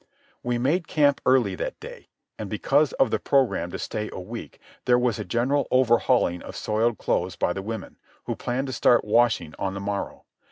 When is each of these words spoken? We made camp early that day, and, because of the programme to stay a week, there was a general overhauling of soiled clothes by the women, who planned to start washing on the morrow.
We 0.41 0.57
made 0.57 0.87
camp 0.87 1.21
early 1.27 1.53
that 1.53 1.79
day, 1.79 2.09
and, 2.39 2.49
because 2.49 2.91
of 2.93 3.11
the 3.11 3.19
programme 3.19 3.69
to 3.69 3.77
stay 3.77 4.09
a 4.11 4.19
week, 4.19 4.59
there 4.85 4.97
was 4.97 5.19
a 5.19 5.23
general 5.23 5.67
overhauling 5.69 6.41
of 6.41 6.55
soiled 6.55 6.97
clothes 6.97 7.35
by 7.35 7.53
the 7.53 7.61
women, 7.61 7.99
who 8.23 8.35
planned 8.35 8.65
to 8.65 8.73
start 8.73 9.05
washing 9.05 9.53
on 9.59 9.75
the 9.75 9.79
morrow. 9.79 10.25